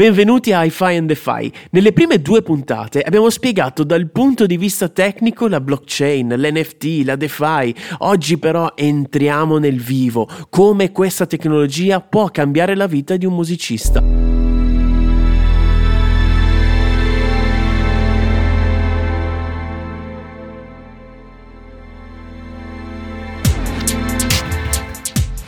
[0.00, 1.52] Benvenuti a Hi-Fi and DeFi.
[1.72, 7.16] Nelle prime due puntate abbiamo spiegato dal punto di vista tecnico la blockchain, l'NFT, la
[7.16, 7.74] DeFi.
[7.98, 14.02] Oggi però entriamo nel vivo, come questa tecnologia può cambiare la vita di un musicista.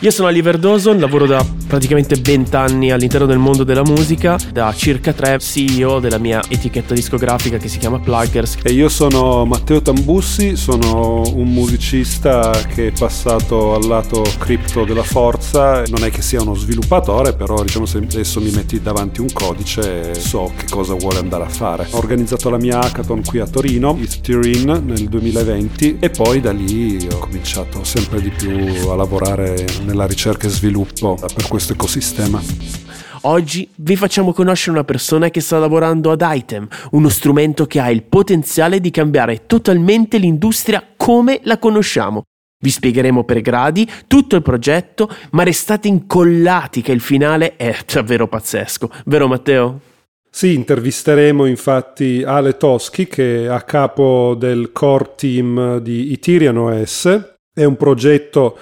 [0.03, 4.75] Io sono Oliver Dawson, lavoro da praticamente 20 anni all'interno del mondo della musica, da
[4.75, 8.59] circa 3 CEO della mia etichetta discografica che si chiama Pluggers.
[8.65, 15.05] E io sono Matteo Tambussi, sono un musicista che è passato al lato cripto della
[15.05, 19.33] forza, non è che sia uno sviluppatore, però diciamo se adesso mi metti davanti un
[19.33, 21.87] codice so che cosa vuole andare a fare.
[21.93, 27.07] Ho organizzato la mia hackathon qui a Torino, Ethereum nel 2020 e poi da lì
[27.09, 32.43] ho cominciato sempre di più a lavorare nella ricerca e sviluppo per questo ecosistema.
[33.25, 37.91] Oggi vi facciamo conoscere una persona che sta lavorando ad Item, uno strumento che ha
[37.91, 42.25] il potenziale di cambiare totalmente l'industria come la conosciamo.
[42.59, 48.27] Vi spiegheremo per gradi tutto il progetto, ma restate incollati che il finale è davvero
[48.27, 49.81] pazzesco, vero Matteo?
[50.29, 57.35] Sì, intervisteremo infatti Ale Toschi che è a capo del core team di Ethereum OS.
[57.55, 58.57] È un progetto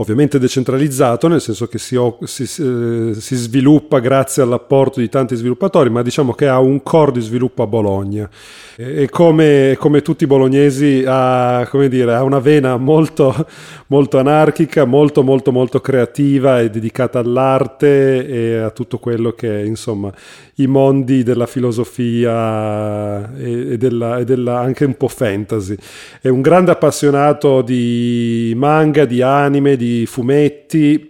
[0.00, 5.90] ovviamente decentralizzato, nel senso che si, si, eh, si, sviluppa grazie all'apporto di tanti sviluppatori,
[5.90, 8.28] ma diciamo che ha un core di sviluppo a Bologna.
[8.76, 13.46] E, come, come, tutti i bolognesi ha, dire, ha una vena molto,
[13.90, 19.64] molto, anarchica, molto molto molto creativa e dedicata all'arte e a tutto quello che è
[19.64, 20.12] insomma
[20.56, 25.76] i mondi della filosofia e, e, della, e della, anche un po' fantasy.
[26.20, 31.08] È un grande appassionato di manga, di anime, di fumetti,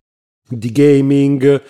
[0.49, 1.63] di gaming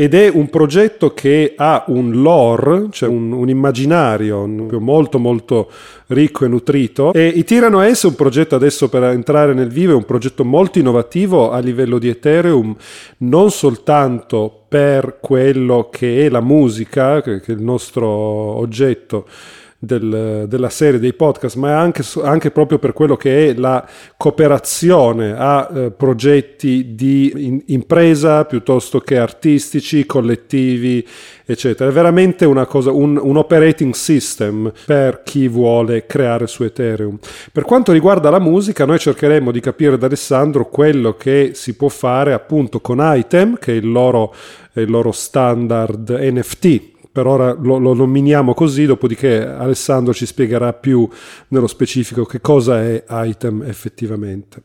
[0.00, 5.68] ed è un progetto che ha un lore, cioè un, un immaginario molto molto
[6.06, 7.12] ricco e nutrito.
[7.12, 10.44] E i Tirano S è un progetto adesso per entrare nel vivo, è un progetto
[10.44, 12.76] molto innovativo a livello di Ethereum,
[13.18, 19.26] non soltanto per quello che è la musica, che è il nostro oggetto,
[19.80, 25.36] del, della serie dei podcast, ma anche, anche, proprio per quello che è la cooperazione
[25.38, 31.06] a eh, progetti di in, impresa piuttosto che artistici, collettivi,
[31.44, 31.90] eccetera.
[31.90, 37.16] È veramente una cosa, un, un operating system per chi vuole creare su Ethereum.
[37.52, 41.88] Per quanto riguarda la musica, noi cercheremo di capire da Alessandro quello che si può
[41.88, 44.34] fare appunto con Item, che è il loro,
[44.72, 51.08] il loro standard NFT per ora lo, lo, nominiamo così, dopodiché Alessandro ci spiegherà più
[51.48, 54.62] nello specifico che cosa è item effettivamente.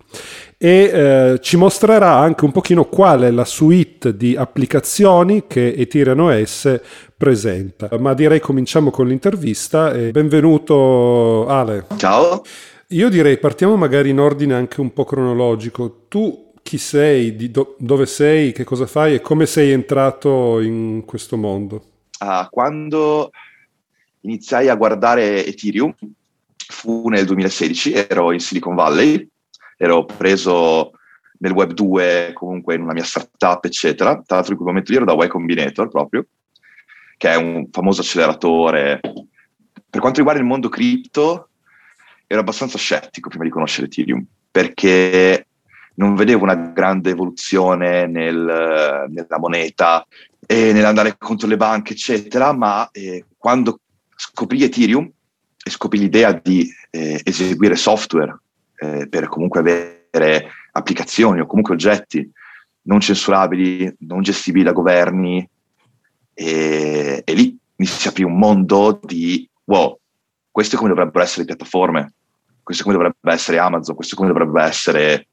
[0.55, 6.19] E eh, ci mostrerà anche un pochino qual è la suite di applicazioni che Ethereum
[6.19, 6.79] OS
[7.17, 7.89] presenta.
[7.97, 11.87] Ma direi cominciamo con l'intervista e benvenuto Ale.
[11.97, 12.43] Ciao.
[12.89, 16.05] Io direi partiamo magari in ordine anche un po' cronologico.
[16.07, 21.35] Tu chi sei, do- dove sei, che cosa fai e come sei entrato in questo
[21.35, 21.85] mondo?
[22.19, 23.31] Uh, quando
[24.21, 25.93] iniziai a guardare Ethereum,
[26.55, 29.27] fu nel 2016, ero in Silicon Valley,
[29.77, 30.91] ero preso
[31.39, 34.21] nel web 2, comunque in una mia startup, eccetera.
[34.25, 36.25] Tra l'altro in quel momento ero da Y Combinator proprio,
[37.17, 38.99] che è un famoso acceleratore.
[39.01, 41.49] Per quanto riguarda il mondo cripto,
[42.27, 45.47] ero abbastanza scettico prima di conoscere Ethereum, perché
[45.95, 50.05] non vedevo una grande evoluzione nel, nella moneta,
[50.45, 53.79] e nell'andare contro le banche, eccetera, ma eh, quando
[54.15, 55.09] scoprì Ethereum
[55.63, 58.37] e scoprì l'idea di eh, eseguire software
[58.77, 62.29] eh, per comunque avere applicazioni o comunque oggetti
[62.83, 65.47] non censurabili, non gestibili da governi,
[66.33, 69.97] e, e lì mi si aprì un mondo di wow,
[70.51, 72.13] questo è come dovrebbero essere le piattaforme,
[72.61, 75.27] questo è come dovrebbe essere Amazon, questo è come dovrebbe essere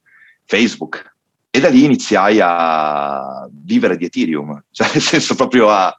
[0.51, 1.15] Facebook.
[1.49, 5.97] E da lì iniziai a vivere di Ethereum, cioè nel senso proprio a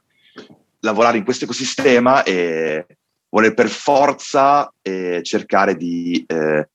[0.80, 2.86] lavorare in questo ecosistema e
[3.30, 6.68] voler per forza eh, cercare di eh,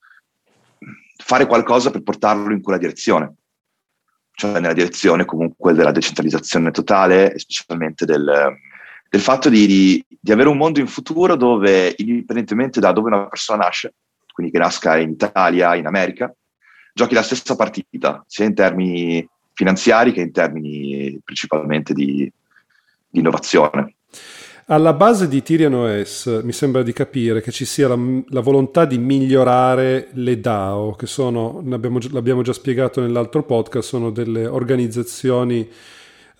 [1.16, 3.34] fare qualcosa per portarlo in quella direzione,
[4.32, 8.56] cioè nella direzione comunque della decentralizzazione totale specialmente del,
[9.08, 13.28] del fatto di, di, di, avere un mondo in futuro dove, indipendentemente da dove una
[13.28, 13.94] persona nasce,
[14.32, 16.32] quindi che nasca in Italia, in America,
[16.98, 22.30] giochi la stessa partita, sia in termini finanziari che in termini principalmente di,
[23.08, 23.94] di innovazione.
[24.66, 27.96] Alla base di Tyrion OS mi sembra di capire che ci sia la,
[28.28, 34.46] la volontà di migliorare le DAO, che sono, l'abbiamo, già spiegato nell'altro podcast, sono delle
[34.46, 35.70] organizzazioni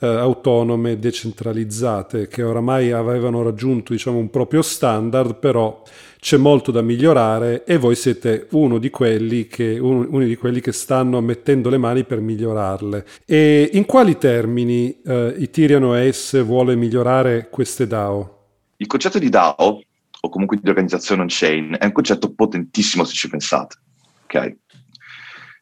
[0.00, 5.82] eh, autonome, decentralizzate, che oramai avevano raggiunto diciamo, un proprio standard, però
[6.20, 10.60] c'è molto da migliorare e voi siete uno di quelli che, uno, uno di quelli
[10.60, 13.06] che stanno mettendo le mani per migliorarle.
[13.24, 18.36] E in quali termini eh, Ethereum OS vuole migliorare queste DAO?
[18.76, 19.80] Il concetto di DAO,
[20.20, 23.76] o comunque di organizzazione on-chain, è un concetto potentissimo se ci pensate,
[24.24, 24.56] ok?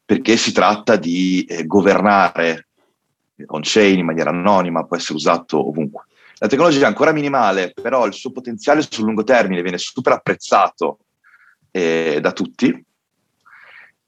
[0.05, 2.66] Perché si tratta di eh, governare
[3.45, 6.05] on-chain in maniera anonima, può essere usato ovunque.
[6.39, 10.99] La tecnologia è ancora minimale, però il suo potenziale sul lungo termine viene super apprezzato
[11.71, 12.85] eh, da tutti.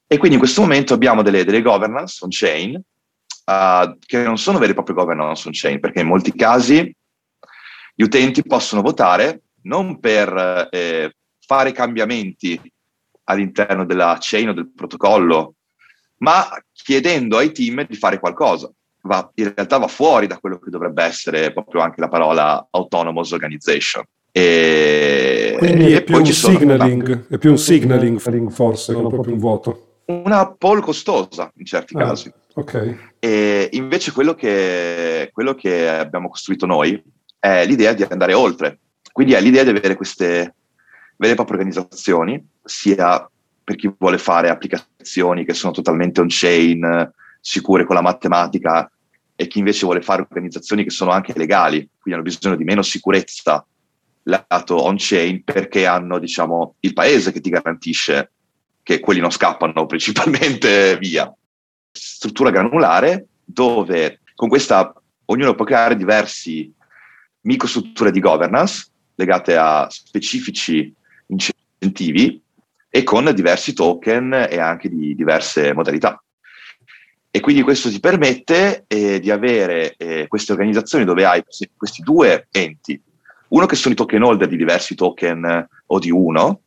[0.07, 4.73] E quindi in questo momento abbiamo delle, delle governance on-chain uh, che non sono vere
[4.73, 6.95] e proprie governance on-chain, perché in molti casi
[7.95, 12.61] gli utenti possono votare non per eh, fare cambiamenti
[13.25, 15.55] all'interno della chain o del protocollo,
[16.19, 18.71] ma chiedendo ai team di fare qualcosa
[19.03, 23.33] va, in realtà va fuori da quello che dovrebbe essere proprio anche la parola autonomous
[23.33, 24.05] organization.
[24.31, 29.87] E, Quindi è, più un signaling, è più un signaling forse, non proprio un voto.
[30.07, 32.33] Una poll costosa in certi ah, casi.
[32.55, 32.99] Okay.
[33.19, 37.03] E invece quello che, quello che abbiamo costruito noi
[37.39, 38.79] è l'idea di andare oltre.
[39.13, 40.55] Quindi è l'idea di avere queste
[41.17, 43.29] vere e proprie organizzazioni, sia
[43.65, 47.13] per chi vuole fare applicazioni che sono totalmente on-chain,
[47.49, 48.91] sicure con la matematica
[49.35, 52.83] e chi invece vuole fare organizzazioni che sono anche legali, quindi hanno bisogno di meno
[52.83, 53.65] sicurezza
[54.25, 58.33] lato on-chain perché hanno diciamo, il paese che ti garantisce
[58.83, 61.35] che quelli non scappano principalmente via.
[61.91, 64.93] Struttura granulare dove con questa
[65.27, 66.71] ognuno può creare diversi
[67.43, 70.95] microstrutture di governance legate a specifici
[71.29, 72.43] incentivi
[72.91, 76.23] e con diversi token e anche di diverse modalità.
[77.31, 82.49] E quindi questo ti permette eh, di avere eh, queste organizzazioni dove hai questi due
[82.51, 83.01] enti,
[83.49, 86.61] uno che sono i token holder di diversi token o di uno,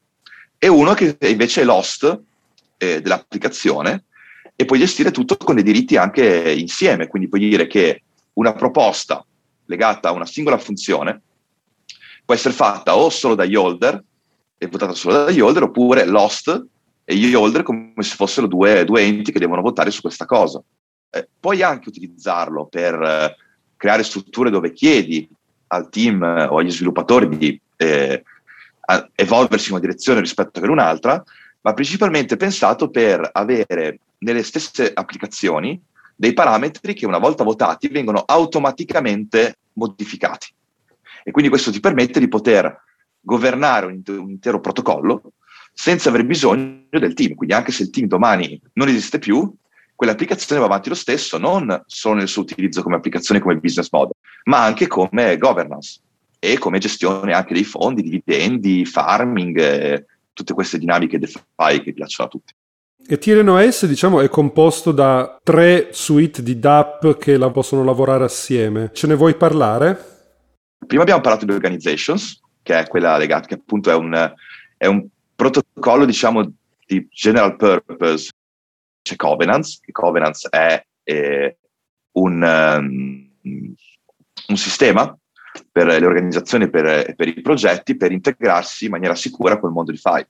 [0.58, 2.22] e uno che invece è l'host
[2.78, 4.04] eh, dell'applicazione
[4.56, 7.08] e puoi gestire tutto con dei diritti anche insieme.
[7.08, 8.04] Quindi puoi dire che
[8.34, 9.25] una proposta
[9.66, 11.22] legata a una singola funzione
[12.24, 14.04] può essere fatta o solo dagli holder,
[14.58, 16.66] e votata solo dagli holder, oppure l'host
[17.03, 20.62] e gli holder come se fossero due, due enti che devono votare su questa cosa.
[21.09, 23.36] Eh, puoi anche utilizzarlo per eh,
[23.75, 25.27] creare strutture dove chiedi
[25.68, 28.24] al team eh, o agli sviluppatori di eh,
[29.15, 31.24] evolversi in una direzione rispetto ad un'altra,
[31.62, 35.81] ma principalmente pensato per avere nelle stesse applicazioni
[36.15, 40.53] dei parametri che una volta votati vengono automaticamente modificati.
[41.24, 42.83] E quindi questo ti permette di poter
[43.19, 45.33] governare un intero protocollo
[45.73, 47.35] senza aver bisogno del team.
[47.35, 49.53] Quindi anche se il team domani non esiste più,
[49.95, 54.13] quell'applicazione va avanti lo stesso, non solo nel suo utilizzo come applicazione, come business model,
[54.45, 56.00] ma anche come governance
[56.39, 62.27] e come gestione anche dei fondi, dividendi, farming, eh, tutte queste dinamiche DeFi che piacciono
[62.27, 62.53] a tutti.
[63.07, 68.24] E Tyrion OS diciamo, è composto da tre suite di DApp che la possono lavorare
[68.24, 68.89] assieme.
[68.94, 70.09] Ce ne vuoi parlare?
[70.85, 74.33] Prima abbiamo parlato di organizations, che è quella legata, che appunto è un,
[74.77, 75.06] è un
[75.41, 76.53] protocollo, diciamo,
[76.85, 78.29] di general purpose.
[79.01, 81.57] C'è Covenants, che Covenants è eh,
[82.11, 83.29] un, um,
[84.47, 85.17] un, sistema
[85.71, 89.91] per le organizzazioni e per, per, i progetti per integrarsi in maniera sicura col mondo
[89.91, 90.27] di FI.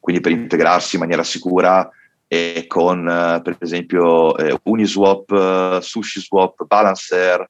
[0.00, 1.86] Quindi per integrarsi in maniera sicura
[2.26, 7.46] eh, con, uh, per esempio, eh, Uniswap, uh, SushiSwap, Balancer,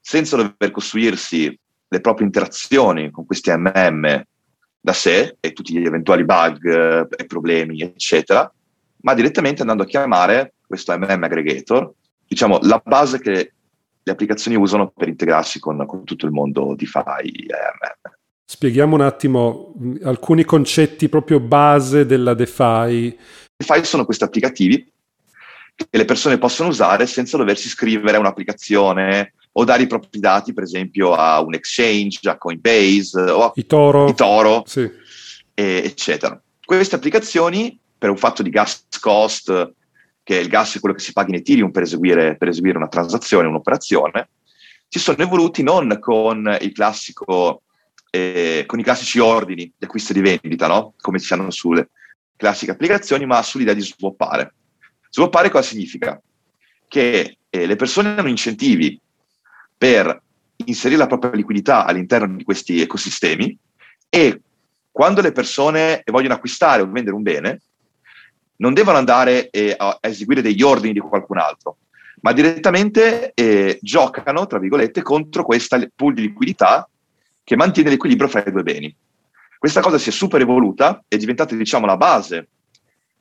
[0.00, 4.24] senza dover costruirsi le proprie interazioni con questi MM
[4.80, 8.50] da sé e tutti gli eventuali bug eh, e problemi, eccetera,
[9.02, 11.92] ma direttamente andando a chiamare questo MM aggregator,
[12.26, 13.52] diciamo la base che
[14.02, 18.16] le applicazioni usano per integrarsi con, con tutto il mondo DeFi e MM.
[18.44, 23.18] Spieghiamo un attimo mm, alcuni concetti proprio base della DeFi.
[23.56, 24.90] DeFi sono questi applicativi
[25.74, 30.62] che le persone possono usare senza doversi scrivere un'applicazione o dare i propri dati, per
[30.62, 34.88] esempio, a un exchange, a Coinbase o a Itoro, Itoro sì.
[35.52, 36.40] e, eccetera.
[36.64, 39.72] Queste applicazioni, per un fatto di gas cost,
[40.22, 42.86] che il gas è quello che si paga in Ethereum per eseguire, per eseguire una
[42.86, 44.28] transazione, un'operazione,
[44.86, 47.62] si sono evoluti non con il classico
[48.10, 50.94] eh, con i classici ordini di acquisto e di vendita, no?
[51.00, 51.90] come si hanno sulle
[52.36, 54.54] classiche applicazioni, ma sull'idea di swappare.
[55.10, 56.20] Swappare cosa significa?
[56.86, 58.98] Che eh, le persone hanno incentivi
[59.78, 60.22] per
[60.66, 63.56] inserire la propria liquidità all'interno di questi ecosistemi
[64.08, 64.40] e
[64.90, 67.60] quando le persone vogliono acquistare o vendere un bene,
[68.56, 71.76] non devono andare eh, a eseguire degli ordini di qualcun altro,
[72.22, 76.88] ma direttamente eh, giocano, tra virgolette, contro questa pool di liquidità
[77.44, 78.94] che mantiene l'equilibrio fra i due beni.
[79.56, 82.48] Questa cosa si è super evoluta, è diventata diciamo la base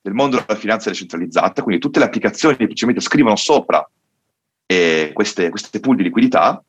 [0.01, 3.87] del mondo della finanza decentralizzata, quindi tutte le applicazioni semplicemente scrivono sopra
[4.67, 6.63] eh, queste, queste, pool di liquidità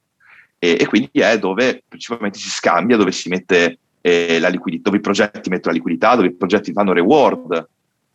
[0.58, 4.98] e, e, quindi è dove principalmente si scambia, dove si mette eh, la liquidità, dove
[4.98, 7.68] i progetti mettono la liquidità, dove i progetti fanno reward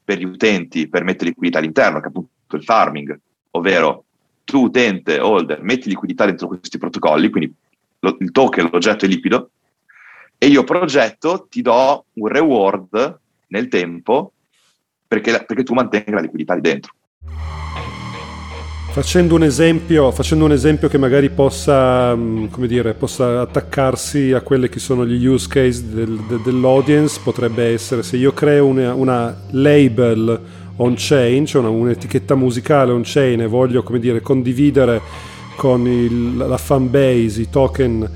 [0.04, 3.20] per gli utenti per mettere liquidità all'interno, che è appunto il farming,
[3.52, 4.06] ovvero
[4.44, 7.54] tu utente, holder, metti liquidità dentro questi protocolli, quindi
[8.00, 9.52] lo, il token, l'oggetto è liquido,
[10.38, 14.34] e io progetto, ti do un reward nel tempo
[15.08, 16.94] perché, perché tu mantenga la liquidità lì dentro.
[18.94, 24.70] Facendo un, esempio, facendo un esempio, che magari possa, mm, dire, possa, attaccarsi a quelli
[24.70, 29.36] che sono gli use case del, de, dell'audience, potrebbe essere se io creo una, una
[29.50, 30.40] label
[30.76, 35.02] on-chain, cioè una, un'etichetta musicale on-chain e voglio dire, condividere
[35.56, 38.08] con il, la fanbase i token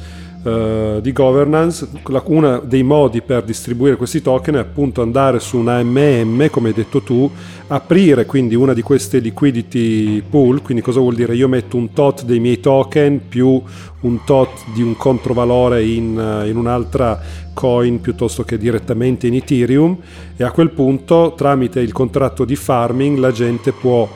[0.48, 1.88] uh, di governance,
[2.25, 6.74] uno dei modi per distribuire questi token è appunto andare su una MM, come hai
[6.74, 7.30] detto tu,
[7.68, 11.36] aprire quindi una di queste liquidity pool, quindi cosa vuol dire?
[11.36, 13.62] Io metto un tot dei miei token più
[14.00, 17.20] un tot di un controvalore in, uh, in un'altra
[17.54, 19.98] coin piuttosto che direttamente in Ethereum
[20.36, 24.08] e a quel punto tramite il contratto di farming la gente può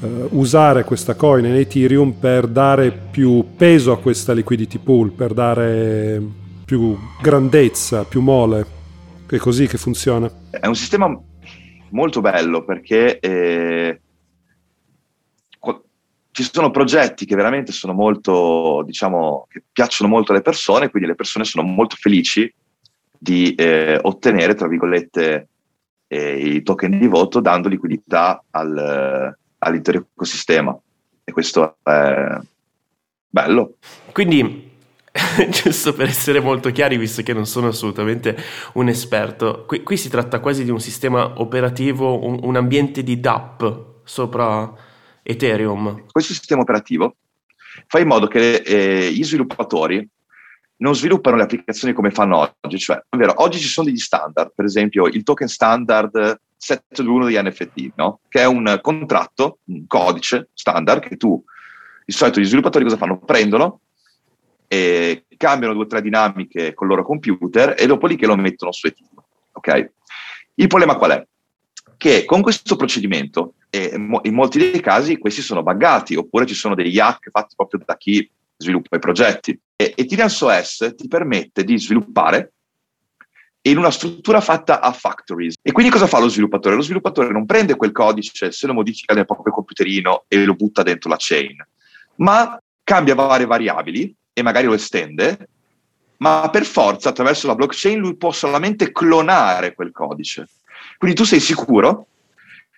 [0.00, 6.22] usare questa coin in Ethereum per dare più peso a questa liquidity pool, per dare
[6.64, 8.76] più grandezza, più mole.
[9.26, 10.30] È così che funziona.
[10.50, 11.20] È un sistema
[11.90, 14.00] molto bello perché eh,
[16.30, 21.16] ci sono progetti che veramente sono molto, diciamo, che piacciono molto alle persone, quindi le
[21.16, 22.52] persone sono molto felici
[23.18, 25.48] di eh, ottenere, tra virgolette,
[26.06, 30.78] eh, i token di voto dando liquidità al, all'intero ecosistema
[31.24, 32.38] e questo è
[33.28, 33.74] bello.
[34.12, 34.70] Quindi,
[35.50, 38.36] giusto per essere molto chiari, visto che non sono assolutamente
[38.74, 43.20] un esperto, qui, qui si tratta quasi di un sistema operativo, un, un ambiente di
[43.20, 43.62] DApp
[44.04, 44.72] sopra
[45.22, 46.04] Ethereum.
[46.10, 47.16] Questo sistema operativo
[47.86, 50.08] fa in modo che eh, gli sviluppatori
[50.78, 54.52] non sviluppano le applicazioni come fanno oggi, cioè, è vero, oggi ci sono degli standard,
[54.54, 58.20] per esempio il token standard 721 di NFT, no?
[58.28, 61.42] che è un contratto, un codice standard che tu,
[62.04, 63.18] di solito gli sviluppatori cosa fanno?
[63.18, 63.80] Prendono
[64.66, 68.36] e cambiano due o tre dinamiche con il loro computer e dopo lì che lo
[68.36, 69.22] mettono su Ethereum.
[69.52, 69.90] Okay?
[70.54, 71.26] Il problema qual è?
[71.96, 76.74] Che con questo procedimento, e in molti dei casi questi sono buggati, oppure ci sono
[76.74, 79.58] degli hack fatti proprio da chi sviluppa i progetti.
[79.74, 82.54] E Ethereum OS ti permette di sviluppare
[83.70, 85.56] in una struttura fatta a factories.
[85.62, 86.74] E quindi cosa fa lo sviluppatore?
[86.74, 90.82] Lo sviluppatore non prende quel codice, se lo modifica nel proprio computerino e lo butta
[90.82, 91.56] dentro la chain,
[92.16, 95.48] ma cambia varie variabili e magari lo estende,
[96.18, 100.48] ma per forza attraverso la blockchain lui può solamente clonare quel codice.
[100.96, 102.06] Quindi tu sei sicuro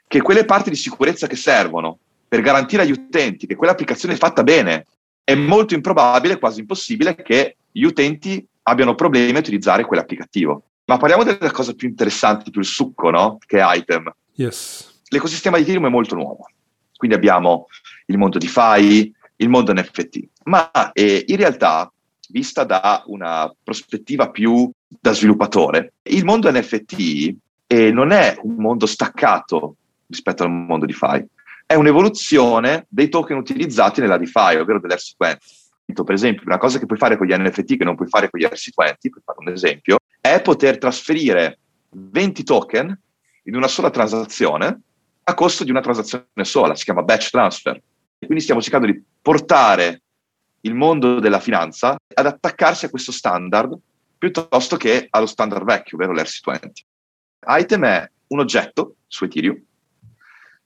[0.06, 4.42] che quelle parti di sicurezza che servono per garantire agli utenti che quell'applicazione è fatta
[4.42, 4.86] bene,
[5.22, 10.69] è molto improbabile, quasi impossibile, che gli utenti abbiano problemi a utilizzare quell'applicativo.
[10.90, 13.38] Ma parliamo della cosa più interessante, più il succo, no?
[13.46, 14.12] Che è Item.
[14.34, 15.02] Yes.
[15.10, 16.50] L'ecosistema di Ethereum è molto nuovo.
[16.96, 17.68] Quindi abbiamo
[18.06, 20.18] il mondo DeFi, il mondo NFT.
[20.46, 21.92] Ma eh, in realtà,
[22.30, 27.36] vista da una prospettiva più da sviluppatore, il mondo NFT
[27.68, 29.76] eh, non è un mondo staccato
[30.08, 31.24] rispetto al mondo DeFi.
[31.66, 36.02] È un'evoluzione dei token utilizzati nella DeFi, ovvero dell'RC20.
[36.04, 38.40] Per esempio, una cosa che puoi fare con gli NFT che non puoi fare con
[38.40, 41.58] gli RC20, per fare un esempio, è poter trasferire
[41.90, 42.98] 20 token
[43.44, 44.80] in una sola transazione
[45.22, 47.76] a costo di una transazione sola, si chiama batch transfer.
[48.18, 50.02] E quindi stiamo cercando di portare
[50.62, 53.76] il mondo della finanza ad attaccarsi a questo standard
[54.18, 56.70] piuttosto che allo standard vecchio, ovvero l'RC20.
[57.46, 59.58] Item è un oggetto su Ethereum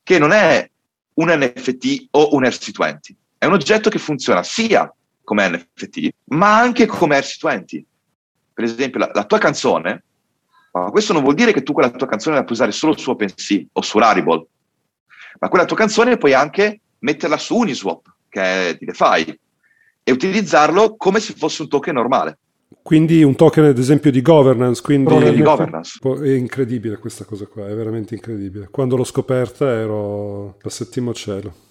[0.02, 0.68] che non è
[1.14, 2.98] un NFT o un RC20,
[3.38, 4.92] è un oggetto che funziona sia
[5.22, 7.82] come NFT, ma anche come RC20
[8.54, 10.04] per esempio, la, la, tua canzone,
[10.72, 13.10] ma questo non vuol dire che tu quella tua canzone la puoi usare solo su
[13.10, 14.46] OpenSea o su Rarible,
[15.40, 19.38] ma quella tua canzone puoi anche metterla su Uniswap, che è di DeFi,
[20.04, 22.38] e utilizzarlo come se fosse un token normale.
[22.82, 25.98] Quindi un token ad esempio di governance, quindi di governance.
[26.22, 28.68] è incredibile questa cosa qua, è veramente incredibile.
[28.70, 31.63] Quando l'ho scoperta ero al settimo cielo.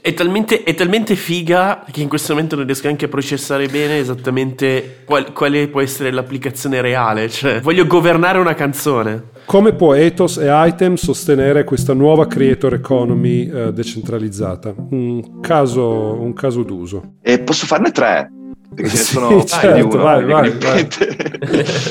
[0.00, 3.98] È talmente, è talmente, figa che in questo momento non riesco neanche a processare bene
[3.98, 7.28] esattamente qual, quale può essere l'applicazione reale.
[7.28, 9.30] Cioè, voglio governare una canzone.
[9.44, 14.72] Come può Ethos e Item sostenere questa nuova creator economy eh, decentralizzata?
[14.90, 17.14] Un caso, un caso d'uso.
[17.20, 18.30] E posso farne tre?
[18.72, 20.88] Perché ce ne sono certo, uno, vai, vai, vai.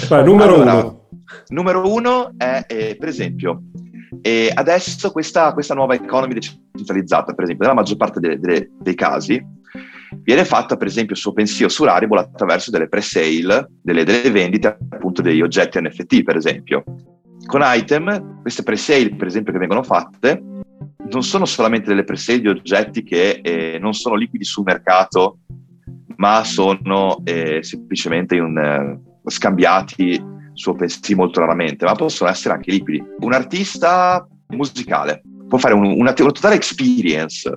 [0.08, 1.08] vai, numero allora, uno.
[1.50, 3.64] Numero uno è, eh, per esempio,
[4.22, 8.96] e adesso questa, questa, nuova economy decentralizzata, per esempio, nella maggior parte delle, delle, dei
[8.96, 9.44] casi,
[10.24, 14.78] viene fatta per esempio su OpenSea o su Rarible attraverso delle pre-sale, delle, delle, vendite
[14.90, 16.84] appunto degli oggetti NFT, per esempio.
[17.46, 20.42] Con Item, queste pre-sale, per esempio, che vengono fatte,
[21.10, 25.40] non sono solamente delle pre-sale di oggetti che eh, non sono liquidi sul mercato,
[26.18, 29.00] ma sono eh, semplicemente un, eh,
[29.30, 33.02] scambiati su OpenSea molto raramente, ma possono essere anche liquidi.
[33.20, 37.50] Un artista musicale può fare un, una, una totale experience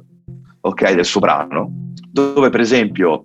[0.61, 1.68] okay, del suo brano,
[2.11, 3.25] dove per esempio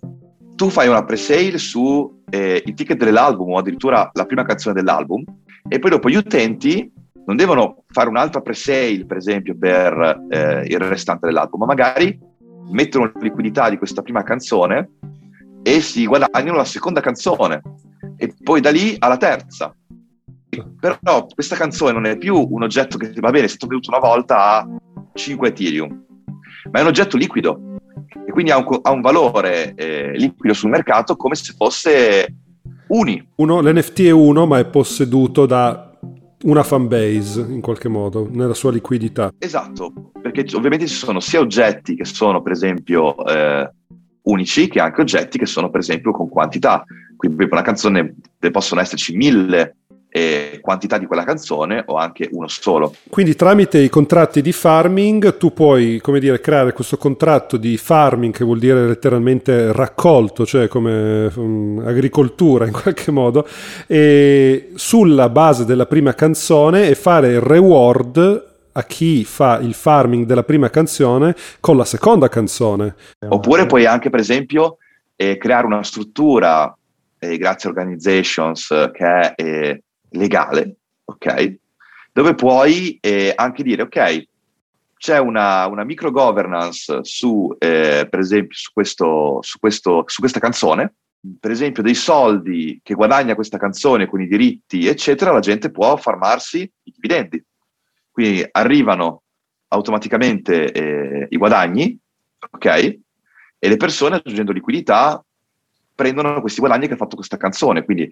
[0.55, 5.23] tu fai una pre-sale su eh, i ticket dell'album o addirittura la prima canzone dell'album
[5.69, 6.91] e poi dopo gli utenti
[7.27, 12.19] non devono fare un'altra pre-sale per esempio per eh, il restante dell'album, ma magari
[12.71, 14.89] mettono liquidità di questa prima canzone
[15.61, 17.61] e si guadagnano la seconda canzone
[18.17, 19.73] e poi da lì alla terza.
[20.79, 23.99] Però questa canzone non è più un oggetto che va bene, è stato venduto una
[23.99, 24.67] volta a
[25.13, 26.05] 5 Ethereum,
[26.71, 27.75] ma è un oggetto liquido
[28.25, 32.35] e quindi ha un, ha un valore eh, liquido sul mercato come se fosse
[32.87, 33.25] uni.
[33.35, 35.97] Uno, L'NFT è uno, ma è posseduto da
[36.43, 39.33] una fanbase in qualche modo, nella sua liquidità.
[39.37, 43.71] Esatto, perché ovviamente ci sono sia oggetti che sono per esempio eh,
[44.23, 46.83] unici che anche oggetti che sono per esempio con quantità.
[47.17, 48.15] Quindi per una canzone
[48.51, 49.75] possono esserci mille
[50.09, 52.93] eh, quantità di quella canzone o anche uno solo.
[53.09, 58.33] Quindi tramite i contratti di farming tu puoi, come dire, creare questo contratto di farming
[58.33, 63.47] che vuol dire letteralmente raccolto, cioè come um, agricoltura in qualche modo,
[63.85, 70.25] e sulla base della prima canzone e fare il reward a chi fa il farming
[70.25, 72.95] della prima canzone con la seconda canzone.
[73.27, 74.77] Oppure puoi anche, per esempio,
[75.15, 76.76] eh, creare una struttura
[77.19, 81.55] eh, grazie a organizations che è eh, legale, ok?
[82.11, 84.27] Dove puoi eh, anche dire, ok,
[84.97, 90.39] c'è una, una micro governance su, eh, per esempio, su, questo, su, questo, su questa
[90.39, 90.95] canzone,
[91.39, 95.95] per esempio dei soldi che guadagna questa canzone con i diritti, eccetera, la gente può
[95.97, 97.43] farmarsi i dividendi.
[98.11, 99.23] Quindi arrivano
[99.67, 101.97] automaticamente eh, i guadagni,
[102.51, 102.65] ok?
[103.59, 105.23] E le persone aggiungendo liquidità
[105.97, 107.83] prendono questi guadagni che ha fatto questa canzone.
[107.83, 108.07] Quindi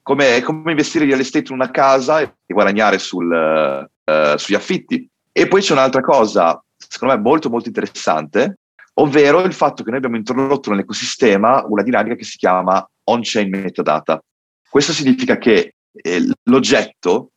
[0.00, 5.08] come, come investire in real estate in una casa e guadagnare sul, uh, sugli affitti.
[5.32, 8.58] E poi c'è un'altra cosa, secondo me molto molto interessante,
[8.94, 14.22] ovvero il fatto che noi abbiamo introdotto nell'ecosistema una dinamica che si chiama on-chain metadata.
[14.68, 17.30] Questo significa che eh, l'oggetto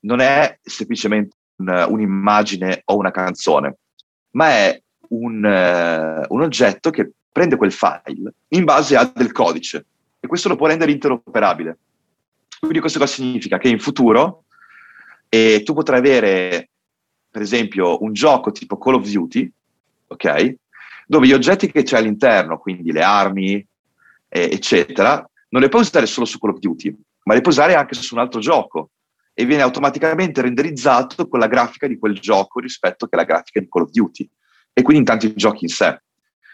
[0.00, 3.76] non è semplicemente un, un'immagine o una canzone,
[4.30, 9.84] ma è un, uh, un, oggetto che prende quel file in base a del codice
[10.20, 11.78] e questo lo può rendere interoperabile.
[12.60, 13.58] Quindi questo cosa significa?
[13.58, 14.44] Che in futuro
[15.28, 16.70] eh, tu potrai avere,
[17.28, 19.50] per esempio, un gioco tipo Call of Duty,
[20.06, 20.54] ok?
[21.08, 23.54] Dove gli oggetti che c'è all'interno, quindi le armi,
[24.28, 27.74] eh, eccetera, non le puoi usare solo su Call of Duty, ma le puoi usare
[27.74, 28.90] anche su un altro gioco
[29.34, 33.66] e viene automaticamente renderizzato con la grafica di quel gioco rispetto che la grafica di
[33.68, 34.30] Call of Duty
[34.72, 36.00] e quindi in tanti giochi in sé.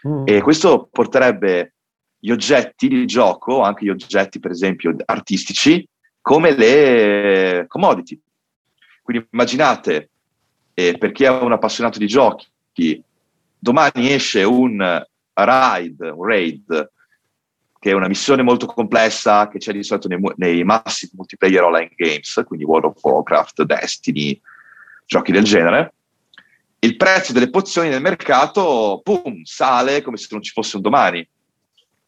[0.07, 0.23] Mm.
[0.25, 1.73] E questo porterebbe
[2.17, 5.87] gli oggetti di gioco, anche gli oggetti per esempio artistici,
[6.21, 8.19] come le commodity.
[9.01, 10.09] Quindi immaginate,
[10.73, 12.47] eh, per chi è un appassionato di giochi,
[13.57, 16.91] domani esce un raid, un raid
[17.79, 21.91] che è una missione molto complessa che c'è di solito nei, nei massive multiplayer online
[21.95, 24.39] games, quindi World of Warcraft, Destiny,
[25.07, 25.95] giochi del genere,
[26.83, 31.27] il prezzo delle pozioni nel mercato, boom, sale come se non ci fosse un domani.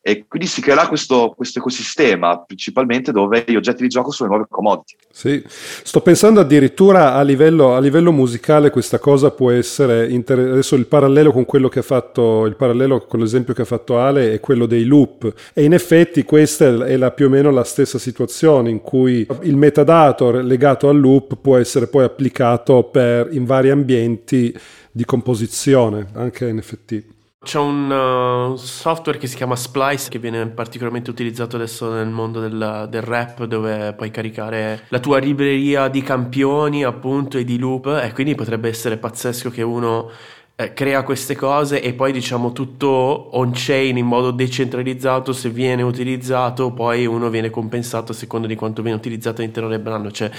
[0.05, 4.33] E quindi si creerà questo, questo, ecosistema, principalmente dove gli oggetti di gioco sono i
[4.33, 4.95] nuovi commodity.
[5.09, 10.75] Sì, sto pensando addirittura a livello, a livello musicale questa cosa può essere, inter- adesso
[10.75, 14.33] il parallelo con quello che ha fatto, il parallelo con l'esempio che ha fatto Ale
[14.33, 15.33] è quello dei loop.
[15.53, 19.55] E in effetti questa è la, più o meno la stessa situazione in cui il
[19.55, 24.53] metadato legato al loop può essere poi applicato per, in vari ambienti
[24.91, 27.12] di composizione, anche NFT.
[27.43, 32.39] C'è un uh, software che si chiama Splice che viene particolarmente utilizzato adesso nel mondo
[32.39, 37.87] del, del, rap dove puoi caricare la tua libreria di campioni appunto e di loop
[38.01, 40.09] e quindi potrebbe essere pazzesco che uno
[40.55, 46.71] eh, crea queste cose e poi diciamo tutto on-chain in modo decentralizzato, se viene utilizzato
[46.71, 50.29] poi uno viene compensato a seconda di quanto viene utilizzato all'interno del brano, cioè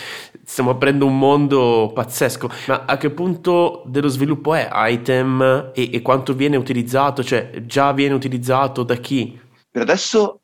[0.44, 6.00] stiamo aprendo un mondo pazzesco, ma a che punto dello sviluppo è item e, e
[6.00, 9.37] quanto viene utilizzato, cioè già viene utilizzato da chi?
[9.68, 10.38] Per adesso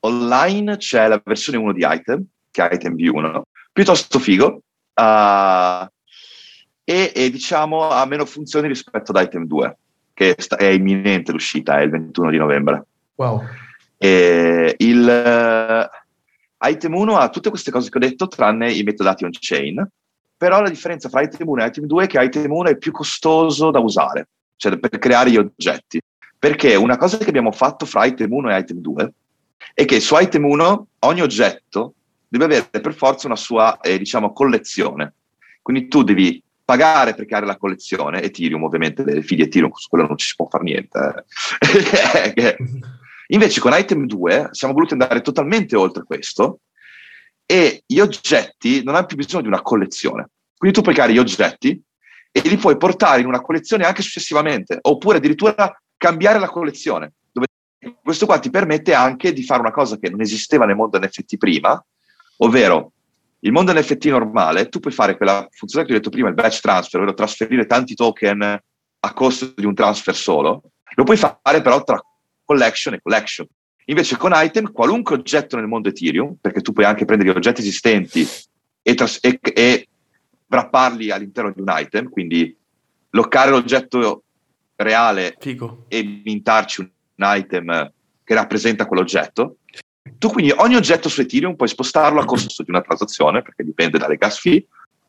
[0.00, 3.40] online c'è la versione 1 di item, che è item v1,
[3.72, 4.60] piuttosto figo,
[4.94, 5.86] uh,
[6.90, 9.76] e, e, diciamo ha meno funzioni rispetto ad Item 2,
[10.12, 12.84] che è imminente l'uscita, è il 21 di novembre.
[13.14, 13.44] Wow.
[13.96, 15.88] E il
[16.58, 19.88] uh, Item 1 ha tutte queste cose che ho detto, tranne i metadati on-chain,
[20.36, 22.90] però la differenza tra Item 1 e Item 2 è che Item 1 è più
[22.90, 24.26] costoso da usare,
[24.56, 26.00] cioè per creare gli oggetti.
[26.36, 29.12] Perché una cosa che abbiamo fatto fra Item 1 e Item 2
[29.74, 31.94] è che su Item 1 ogni oggetto
[32.26, 35.14] deve avere per forza una sua, eh, diciamo, collezione.
[35.62, 40.06] Quindi tu devi pagare per creare la collezione, Ethereum ovviamente, le figlie Ethereum, su quello
[40.06, 41.24] non ci si può fare niente.
[42.36, 42.56] Eh.
[43.32, 46.60] Invece con Item 2 siamo voluti andare totalmente oltre questo
[47.44, 50.28] e gli oggetti non hanno più bisogno di una collezione.
[50.56, 51.80] Quindi tu puoi creare gli oggetti
[52.30, 57.14] e li puoi portare in una collezione anche successivamente, oppure addirittura cambiare la collezione.
[58.00, 61.36] Questo qua ti permette anche di fare una cosa che non esisteva nel mondo NFT
[61.36, 61.84] prima,
[62.38, 62.92] ovvero
[63.40, 66.60] il mondo NFT normale, tu puoi fare quella funzione che ho detto prima, il batch
[66.60, 68.42] transfer, ovvero trasferire tanti token
[69.02, 70.62] a costo di un transfer solo,
[70.94, 72.02] lo puoi fare però tra
[72.44, 73.46] collection e collection.
[73.86, 77.60] Invece con item, qualunque oggetto nel mondo Ethereum, perché tu puoi anche prendere gli oggetti
[77.60, 78.26] esistenti
[78.82, 79.88] e, tras- e, e
[80.46, 82.56] wrapparli all'interno di un item, quindi
[83.10, 84.24] loccare l'oggetto
[84.76, 85.86] reale Figo.
[85.88, 89.56] e mintarci un item che rappresenta quell'oggetto,
[90.20, 93.96] tu quindi ogni oggetto su Ethereum puoi spostarlo a costo di una transazione, perché dipende
[93.96, 94.66] dalle gas fee,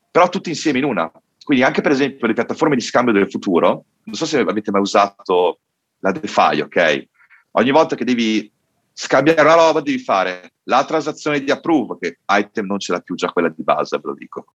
[0.10, 1.12] però tutti insieme in una.
[1.44, 4.80] Quindi anche per esempio le piattaforme di scambio del futuro, non so se avete mai
[4.80, 5.60] usato
[6.00, 7.08] la DeFi, ok?
[7.52, 8.50] Ogni volta che devi
[8.94, 13.16] scambiare una roba devi fare la transazione di approve, che item non ce l'ha più
[13.16, 14.46] già quella di base, ve lo dico.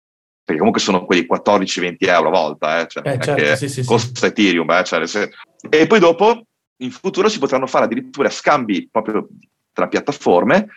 [0.43, 2.87] Perché comunque sono quelli 14-20 euro a volta, eh?
[2.87, 4.27] Cioè, eh, certo, sì, sì, costa sì.
[4.27, 4.71] Ethereum.
[4.71, 4.85] Eh?
[4.85, 5.33] Cioè, se...
[5.69, 6.47] E poi dopo,
[6.79, 9.29] in futuro, si potranno fare addirittura scambi proprio
[9.77, 10.69] tra piattaforme.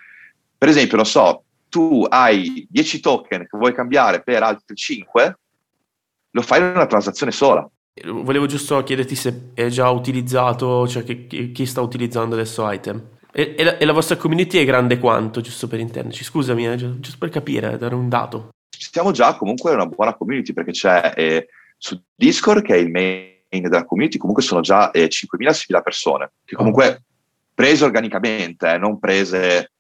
[0.58, 5.40] Per esempio, non so, tu hai 10 token che vuoi cambiare per altri 5,
[6.32, 7.68] lo fai in una transazione sola.
[8.06, 13.02] Volevo giusto chiederti se è già utilizzato, cioè che, chi sta utilizzando adesso item.
[13.32, 16.24] E, e, la, e, la, vostra community è grande quanto, giusto per intenderci?
[16.24, 18.50] Scusami, eh, giusto per capire, dare un dato.
[18.70, 23.38] Siamo già comunque una buona community perché c'è eh, su Discord, che è il main
[23.50, 27.04] della community, comunque sono già eh, 5.000-6.000 persone, che comunque
[27.60, 29.72] prese organicamente, eh, non prese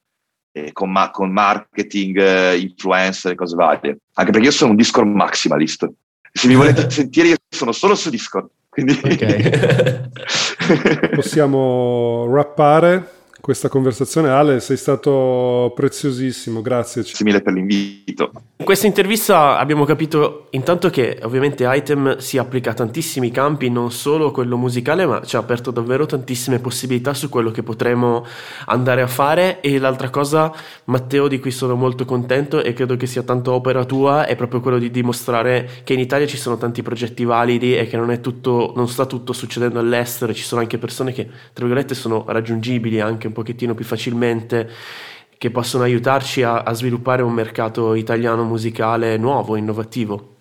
[0.52, 4.00] eh, con, ma- con, marketing, eh, influencer e cose varie.
[4.16, 5.90] Anche perché io sono un Discord maximalist.
[6.30, 8.50] Se mi volete sentire, io sono solo su Discord.
[8.68, 9.00] Quindi...
[9.02, 10.10] Okay.
[11.16, 14.30] Possiamo rappare questa conversazione.
[14.30, 17.02] Ale, sei stato preziosissimo, grazie.
[17.02, 18.32] Grazie mille per l'invito.
[18.58, 23.90] In questa intervista abbiamo capito intanto che ovviamente Item si applica a tantissimi campi, non
[23.90, 28.26] solo quello musicale, ma ci ha aperto davvero tantissime possibilità su quello che potremo
[28.66, 29.62] andare a fare.
[29.62, 30.54] E l'altra cosa,
[30.86, 34.60] Matteo, di cui sono molto contento e credo che sia tanto opera tua, è proprio
[34.60, 38.20] quello di dimostrare che in Italia ci sono tanti progetti validi e che non, è
[38.20, 43.00] tutto, non sta tutto succedendo all'estero, ci sono anche persone che, tra virgolette, sono raggiungibili
[43.00, 44.70] anche un pochettino più facilmente
[45.38, 50.36] che possono aiutarci a, a sviluppare un mercato italiano musicale nuovo, innovativo.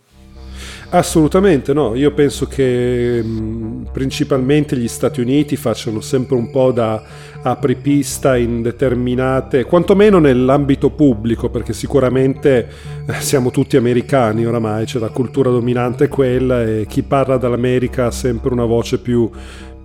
[0.90, 7.02] Assolutamente no, io penso che mh, principalmente gli Stati Uniti facciano sempre un po' da
[7.42, 12.68] apripista in determinate, quantomeno nell'ambito pubblico, perché sicuramente
[13.06, 18.06] eh, siamo tutti americani oramai, cioè la cultura dominante è quella e chi parla dall'America
[18.06, 19.30] ha sempre una voce più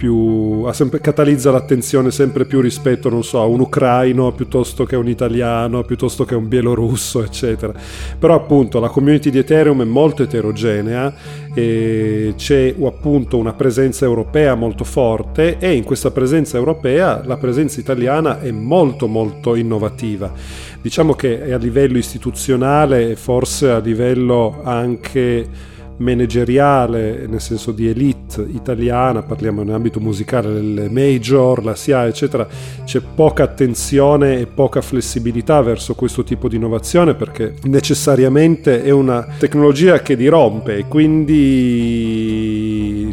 [0.03, 4.97] più, sempre, catalizza l'attenzione sempre più rispetto, non so, a un ucraino piuttosto che a
[4.97, 7.73] un italiano, piuttosto che a un bielorusso, eccetera.
[8.19, 11.13] Però appunto la community di Ethereum è molto eterogenea
[11.53, 17.79] e c'è appunto una presenza europea molto forte e in questa presenza europea la presenza
[17.79, 20.33] italiana è molto molto innovativa.
[20.81, 28.41] Diciamo che a livello istituzionale e forse a livello anche manageriale, nel senso di elite
[28.41, 32.47] italiana, parliamo in ambito musicale delle major, la SIA, eccetera,
[32.83, 39.27] c'è poca attenzione e poca flessibilità verso questo tipo di innovazione perché necessariamente è una
[39.37, 42.23] tecnologia che dirompe e quindi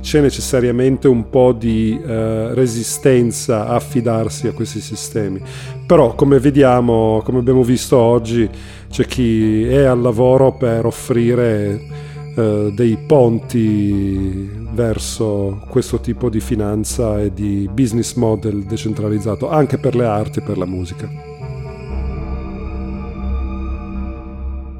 [0.00, 5.40] c'è necessariamente un po' di eh, resistenza a affidarsi a questi sistemi.
[5.86, 8.48] Però come vediamo, come abbiamo visto oggi,
[8.90, 17.20] c'è chi è al lavoro per offrire eh, dei ponti verso questo tipo di finanza
[17.20, 21.08] e di business model decentralizzato anche per le arti e per la musica.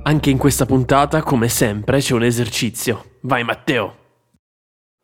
[0.03, 3.05] Anche in questa puntata, come sempre, c'è un esercizio.
[3.21, 3.97] Vai Matteo!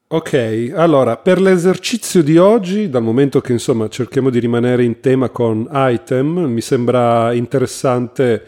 [0.09, 5.31] Ok, allora per l'esercizio di oggi, dal momento che insomma cerchiamo di rimanere in tema
[5.31, 8.45] con item, mi sembra interessante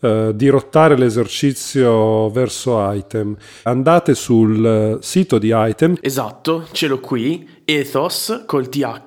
[0.00, 3.34] eh, dirottare l'esercizio verso item.
[3.62, 5.96] Andate sul eh, sito di item.
[6.00, 8.98] Esatto, ce l'ho qui, ethos col th.eth.link.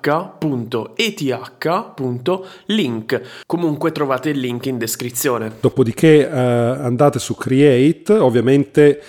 [3.45, 5.51] Comunque trovate il link in descrizione.
[5.59, 9.01] Dopodiché eh, andate su create, ovviamente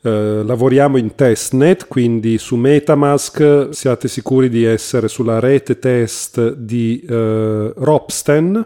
[0.00, 7.04] Uh, lavoriamo in testnet, quindi su Metamask siate sicuri di essere sulla rete test di
[7.04, 8.64] uh, Ropsten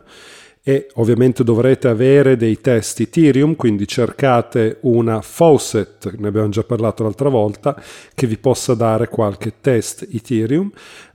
[0.65, 7.03] e ovviamente dovrete avere dei test Ethereum, quindi cercate una faucet, ne abbiamo già parlato
[7.03, 7.81] l'altra volta,
[8.15, 10.71] che vi possa dare qualche test Ethereum.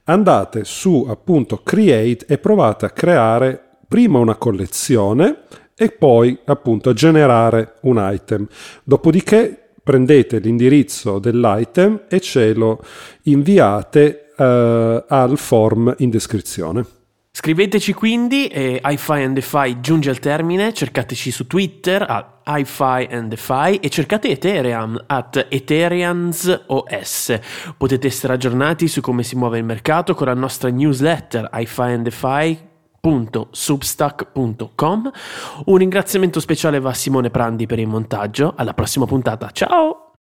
[0.06, 5.44] Andate su appunto Create e provate a creare prima una collezione
[5.76, 8.48] e poi appunto a generare un item.
[8.84, 12.84] Dopodiché prendete l'indirizzo dell'item e ce lo
[13.24, 14.44] inviate uh,
[15.08, 16.97] al form in descrizione.
[17.38, 23.28] Scriveteci quindi e hi-fi and DeFi giunge al termine, cercateci su Twitter a hi-fi and
[23.28, 27.40] DeFi e cercate Ethereum at EthereumsOS.
[27.78, 32.04] Potete essere aggiornati su come si muove il mercato con la nostra newsletter hi-fi and
[32.06, 32.60] DeFi
[33.02, 35.12] www.substack.com.
[35.66, 38.56] Un ringraziamento speciale va a Simone Prandi per il montaggio.
[38.58, 39.52] Alla prossima puntata.
[39.52, 40.07] Ciao!